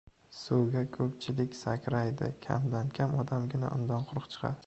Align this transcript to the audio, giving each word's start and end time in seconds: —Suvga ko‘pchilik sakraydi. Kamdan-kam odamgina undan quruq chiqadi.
—Suvga 0.35 0.81
ko‘pchilik 0.95 1.57
sakraydi. 1.59 2.29
Kamdan-kam 2.45 3.15
odamgina 3.25 3.69
undan 3.79 4.09
quruq 4.11 4.29
chiqadi. 4.33 4.59